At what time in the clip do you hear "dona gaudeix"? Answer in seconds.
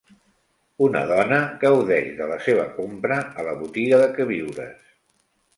1.11-2.09